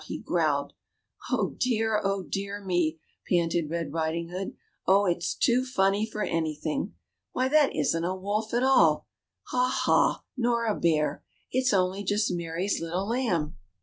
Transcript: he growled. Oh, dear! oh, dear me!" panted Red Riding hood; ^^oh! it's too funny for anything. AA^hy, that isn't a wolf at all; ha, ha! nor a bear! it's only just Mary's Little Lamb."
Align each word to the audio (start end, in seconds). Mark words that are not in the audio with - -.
he 0.07 0.17
growled. 0.17 0.73
Oh, 1.29 1.55
dear! 1.59 2.01
oh, 2.03 2.23
dear 2.23 2.59
me!" 2.59 2.97
panted 3.29 3.69
Red 3.69 3.93
Riding 3.93 4.29
hood; 4.29 4.55
^^oh! 4.87 5.07
it's 5.07 5.35
too 5.35 5.63
funny 5.63 6.07
for 6.09 6.23
anything. 6.23 6.95
AA^hy, 7.35 7.51
that 7.51 7.75
isn't 7.75 8.03
a 8.03 8.15
wolf 8.15 8.51
at 8.55 8.63
all; 8.63 9.05
ha, 9.49 9.67
ha! 9.83 10.23
nor 10.35 10.65
a 10.65 10.73
bear! 10.73 11.23
it's 11.51 11.71
only 11.71 12.03
just 12.03 12.33
Mary's 12.33 12.81
Little 12.81 13.05
Lamb." 13.09 13.57